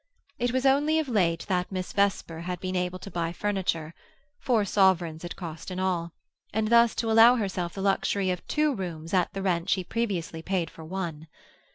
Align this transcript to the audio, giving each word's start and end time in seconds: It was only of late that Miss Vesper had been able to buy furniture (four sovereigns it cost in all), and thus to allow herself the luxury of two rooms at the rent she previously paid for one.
It 0.39 0.51
was 0.51 0.65
only 0.65 0.97
of 0.97 1.07
late 1.07 1.45
that 1.47 1.71
Miss 1.71 1.93
Vesper 1.93 2.39
had 2.39 2.59
been 2.59 2.75
able 2.75 2.97
to 2.97 3.11
buy 3.11 3.31
furniture 3.31 3.93
(four 4.39 4.65
sovereigns 4.65 5.23
it 5.23 5.35
cost 5.35 5.69
in 5.69 5.79
all), 5.79 6.11
and 6.51 6.69
thus 6.69 6.95
to 6.95 7.11
allow 7.11 7.35
herself 7.35 7.75
the 7.75 7.83
luxury 7.83 8.31
of 8.31 8.43
two 8.47 8.73
rooms 8.73 9.13
at 9.13 9.31
the 9.33 9.43
rent 9.43 9.69
she 9.69 9.83
previously 9.83 10.41
paid 10.41 10.71
for 10.71 10.83
one. 10.83 11.27